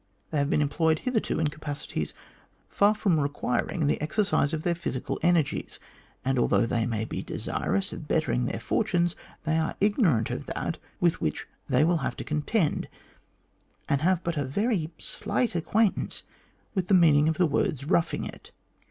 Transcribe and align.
They 0.31 0.39
have 0.39 0.49
been 0.49 0.63
employed 0.63 0.97
hitherto 0.97 1.39
in 1.39 1.49
capacities 1.49 2.15
far 2.67 2.95
from 2.95 3.19
requiring 3.19 3.85
the 3.85 4.01
exercise 4.01 4.51
of 4.51 4.63
their 4.63 4.73
physical 4.73 5.19
energies, 5.21 5.77
and 6.25 6.39
although 6.39 6.65
they 6.65 6.87
may 6.87 7.05
be 7.05 7.21
desirous 7.21 7.93
of 7.93 8.07
bettering 8.07 8.45
their 8.45 8.59
fortunes, 8.59 9.15
they 9.43 9.59
are 9.59 9.75
ignorant 9.79 10.31
of 10.31 10.47
that 10.47 10.79
with 10.99 11.21
which 11.21 11.47
they 11.69 11.83
will 11.83 11.97
have 11.97 12.15
to 12.17 12.23
contend, 12.23 12.87
and 13.87 14.01
have 14.01 14.23
but 14.23 14.37
a 14.37 14.43
very 14.43 14.89
slight 14.97 15.53
acquaintance 15.53 16.23
with 16.73 16.87
the 16.87 16.95
meaning 16.95 17.29
of 17.29 17.37
the 17.37 17.45
words' 17.45 17.85
roughing 17.85 18.25
it.' 18.25 18.49